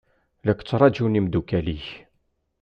[0.45, 1.85] La k-ttṛaǧun imeddukal-ik.